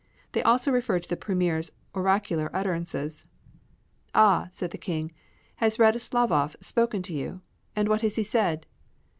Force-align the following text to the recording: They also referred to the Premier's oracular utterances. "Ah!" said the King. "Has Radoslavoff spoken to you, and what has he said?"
They 0.31 0.41
also 0.41 0.71
referred 0.71 1.03
to 1.03 1.09
the 1.09 1.15
Premier's 1.15 1.69
oracular 1.93 2.49
utterances. 2.55 3.27
"Ah!" 4.15 4.47
said 4.49 4.71
the 4.71 4.79
King. 4.79 5.11
"Has 5.57 5.77
Radoslavoff 5.77 6.55
spoken 6.59 7.03
to 7.03 7.13
you, 7.13 7.41
and 7.75 7.87
what 7.87 8.01
has 8.01 8.15
he 8.15 8.23
said?" 8.23 8.65